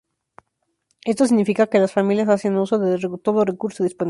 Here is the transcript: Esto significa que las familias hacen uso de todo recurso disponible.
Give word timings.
Esto 1.05 1.27
significa 1.27 1.67
que 1.67 1.77
las 1.77 1.93
familias 1.93 2.27
hacen 2.27 2.57
uso 2.57 2.79
de 2.79 2.97
todo 3.23 3.45
recurso 3.45 3.83
disponible. 3.83 3.99